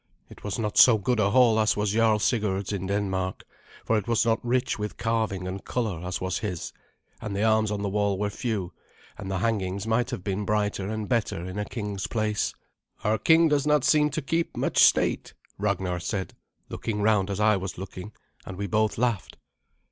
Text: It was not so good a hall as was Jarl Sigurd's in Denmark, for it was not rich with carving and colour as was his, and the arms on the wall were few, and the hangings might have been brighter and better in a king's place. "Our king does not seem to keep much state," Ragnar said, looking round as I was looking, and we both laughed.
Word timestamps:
It 0.31 0.43
was 0.43 0.57
not 0.57 0.79
so 0.79 0.97
good 0.97 1.19
a 1.19 1.29
hall 1.29 1.59
as 1.59 1.77
was 1.77 1.91
Jarl 1.91 2.17
Sigurd's 2.17 2.73
in 2.73 2.87
Denmark, 2.87 3.43
for 3.85 3.99
it 3.99 4.07
was 4.07 4.25
not 4.25 4.43
rich 4.43 4.79
with 4.79 4.97
carving 4.97 5.47
and 5.47 5.63
colour 5.63 6.03
as 6.03 6.19
was 6.19 6.39
his, 6.39 6.73
and 7.21 7.35
the 7.35 7.43
arms 7.43 7.69
on 7.69 7.83
the 7.83 7.87
wall 7.89 8.17
were 8.17 8.31
few, 8.31 8.73
and 9.19 9.29
the 9.29 9.37
hangings 9.37 9.85
might 9.85 10.09
have 10.09 10.23
been 10.23 10.43
brighter 10.43 10.89
and 10.89 11.07
better 11.07 11.45
in 11.45 11.59
a 11.59 11.65
king's 11.65 12.07
place. 12.07 12.55
"Our 13.03 13.19
king 13.19 13.47
does 13.47 13.67
not 13.67 13.83
seem 13.83 14.09
to 14.09 14.23
keep 14.23 14.57
much 14.57 14.79
state," 14.81 15.35
Ragnar 15.59 15.99
said, 15.99 16.33
looking 16.67 17.03
round 17.03 17.29
as 17.29 17.39
I 17.39 17.55
was 17.57 17.77
looking, 17.77 18.11
and 18.43 18.57
we 18.57 18.65
both 18.65 18.97
laughed. 18.97 19.37